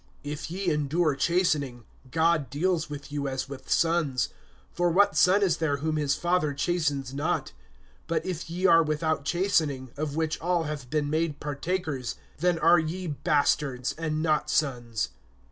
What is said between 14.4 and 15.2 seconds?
sons.